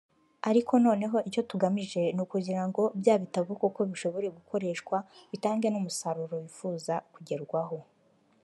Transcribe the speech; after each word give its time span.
Ariko 0.49 0.71
noneho 0.85 1.17
icyo 1.29 1.41
tugamije 1.49 2.01
ni 2.15 2.21
ukugira 2.25 2.63
ngo 2.69 2.83
bya 3.01 3.15
bitabo 3.21 3.49
koko 3.61 3.79
bishobore 3.89 4.27
gukoreshwa 4.37 4.97
bitange 5.31 5.67
n’umusaruro 5.69 6.35
wifuza 6.43 6.93
kugerwaho 7.13 7.77